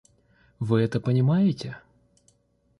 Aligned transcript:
Вы 0.57 0.79
это 0.81 0.99
понимаете? 0.99 1.77